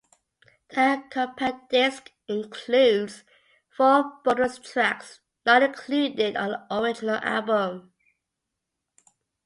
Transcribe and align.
The 0.71 1.03
compact 1.11 1.69
disc 1.69 2.11
includes 2.27 3.23
four 3.69 4.13
bonus 4.25 4.57
tracks 4.57 5.19
not 5.45 5.61
included 5.61 6.35
on 6.35 6.49
the 6.53 6.75
original 6.75 7.17
album. 7.21 7.93